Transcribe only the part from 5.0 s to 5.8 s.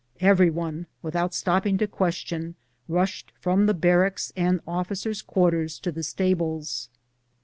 quarters